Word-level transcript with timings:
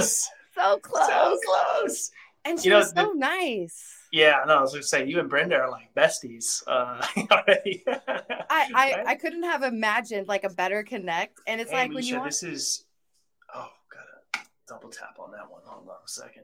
so 0.00 0.78
close. 0.78 1.06
So 1.06 1.38
close. 1.44 2.10
And 2.44 2.60
she 2.60 2.68
you 2.68 2.74
was 2.74 2.94
know, 2.94 3.04
so 3.04 3.12
the, 3.12 3.18
nice. 3.18 3.98
Yeah, 4.12 4.42
no, 4.46 4.58
I 4.58 4.60
was 4.60 4.72
gonna 4.72 4.82
say 4.82 5.06
you 5.06 5.20
and 5.20 5.30
Brenda 5.30 5.56
are 5.56 5.70
like 5.70 5.94
besties 5.94 6.62
uh, 6.66 7.04
already. 7.30 7.82
I 7.86 7.96
I, 8.50 8.68
right? 8.72 9.06
I 9.06 9.14
couldn't 9.14 9.44
have 9.44 9.62
imagined 9.62 10.28
like 10.28 10.44
a 10.44 10.50
better 10.50 10.82
connect, 10.82 11.38
and 11.46 11.60
it's 11.60 11.70
hey, 11.70 11.76
like 11.78 11.94
when 11.94 12.04
you 12.04 12.16
want... 12.16 12.30
this 12.30 12.42
is 12.42 12.84
oh 13.54 13.68
gotta 13.90 14.46
double 14.68 14.90
tap 14.90 15.18
on 15.18 15.30
that 15.32 15.50
one. 15.50 15.62
Hold 15.64 15.88
on 15.88 15.94
a 16.04 16.08
second. 16.08 16.42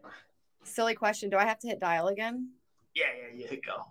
Silly 0.65 0.95
question. 0.95 1.31
Do 1.31 1.37
I 1.37 1.45
have 1.45 1.59
to 1.61 1.69
hit 1.69 1.81
dial 1.81 2.09
again? 2.09 2.51
Yeah, 2.95 3.07
yeah, 3.21 3.41
yeah. 3.43 3.47
Hit 3.49 3.65
go. 3.67 3.85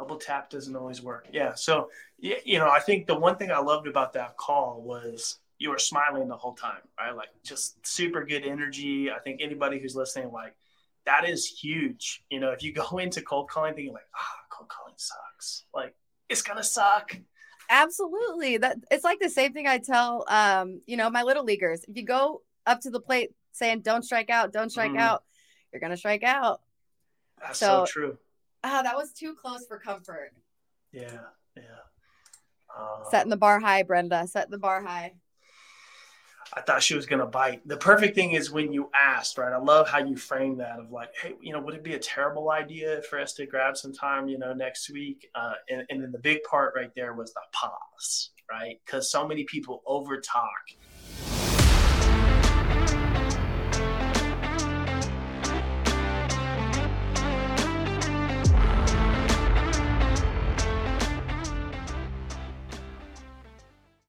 Double 0.00 0.16
tap 0.16 0.48
doesn't 0.48 0.74
always 0.74 1.02
work. 1.02 1.28
Yeah. 1.30 1.54
So, 1.54 1.90
you 2.18 2.58
know, 2.58 2.70
I 2.70 2.80
think 2.80 3.06
the 3.06 3.18
one 3.18 3.36
thing 3.36 3.50
I 3.50 3.58
loved 3.58 3.86
about 3.86 4.14
that 4.14 4.36
call 4.38 4.80
was 4.82 5.38
you 5.58 5.68
were 5.68 5.78
smiling 5.78 6.26
the 6.26 6.36
whole 6.36 6.54
time, 6.54 6.80
right? 6.98 7.14
Like 7.14 7.28
just 7.44 7.86
super 7.86 8.24
good 8.24 8.44
energy. 8.44 9.10
I 9.10 9.18
think 9.18 9.40
anybody 9.42 9.78
who's 9.78 9.94
listening, 9.94 10.32
like, 10.32 10.56
that 11.04 11.28
is 11.28 11.46
huge. 11.46 12.24
You 12.30 12.40
know, 12.40 12.50
if 12.50 12.62
you 12.62 12.72
go 12.72 12.98
into 12.98 13.20
cold 13.20 13.48
calling 13.50 13.74
thinking 13.74 13.92
like, 13.92 14.08
ah, 14.16 14.20
oh, 14.20 14.44
cold 14.50 14.68
calling 14.68 14.94
sucks, 14.96 15.64
like 15.74 15.94
it's 16.28 16.42
gonna 16.42 16.64
suck. 16.64 17.14
Absolutely. 17.68 18.56
That 18.56 18.78
it's 18.90 19.04
like 19.04 19.20
the 19.20 19.28
same 19.28 19.52
thing 19.52 19.66
I 19.66 19.78
tell 19.78 20.24
um, 20.28 20.80
you 20.86 20.96
know, 20.96 21.10
my 21.10 21.22
little 21.22 21.44
leaguers. 21.44 21.84
If 21.86 21.96
you 21.96 22.04
go 22.04 22.42
up 22.66 22.80
to 22.80 22.90
the 22.90 23.00
plate 23.00 23.32
saying 23.52 23.80
don't 23.80 24.02
strike 24.02 24.30
out, 24.30 24.52
don't 24.52 24.70
strike 24.70 24.92
mm. 24.92 24.98
out, 24.98 25.24
you're 25.72 25.80
gonna 25.80 25.96
strike 25.96 26.22
out. 26.22 26.62
That's 27.40 27.58
so, 27.58 27.84
so 27.84 27.86
true. 27.86 28.18
Ah, 28.62 28.82
that 28.82 28.96
was 28.96 29.12
too 29.12 29.34
close 29.34 29.66
for 29.66 29.78
comfort. 29.78 30.32
Yeah, 30.92 31.20
yeah. 31.56 31.62
Uh, 32.76 33.08
Setting 33.10 33.30
the 33.30 33.36
bar 33.36 33.60
high, 33.60 33.82
Brenda. 33.82 34.26
Set 34.26 34.50
the 34.50 34.58
bar 34.58 34.82
high. 34.82 35.14
I 36.52 36.62
thought 36.62 36.82
she 36.82 36.96
was 36.96 37.06
gonna 37.06 37.26
bite. 37.26 37.66
The 37.66 37.76
perfect 37.76 38.16
thing 38.16 38.32
is 38.32 38.50
when 38.50 38.72
you 38.72 38.90
asked, 38.98 39.38
right? 39.38 39.52
I 39.52 39.58
love 39.58 39.88
how 39.88 39.98
you 39.98 40.16
frame 40.16 40.56
that 40.58 40.80
of 40.80 40.90
like, 40.90 41.10
hey, 41.22 41.34
you 41.40 41.52
know, 41.52 41.60
would 41.60 41.74
it 41.74 41.84
be 41.84 41.94
a 41.94 41.98
terrible 41.98 42.50
idea 42.50 43.02
for 43.08 43.20
us 43.20 43.34
to 43.34 43.46
grab 43.46 43.76
some 43.76 43.92
time, 43.92 44.26
you 44.26 44.36
know, 44.36 44.52
next 44.52 44.90
week? 44.90 45.28
Uh, 45.34 45.52
and, 45.68 45.84
and 45.90 46.02
then 46.02 46.10
the 46.10 46.18
big 46.18 46.42
part 46.42 46.74
right 46.74 46.90
there 46.96 47.14
was 47.14 47.32
the 47.32 47.40
pause, 47.52 48.30
right? 48.50 48.80
Because 48.84 49.12
so 49.12 49.28
many 49.28 49.44
people 49.44 49.82
over 49.86 50.20
talk 50.20 50.50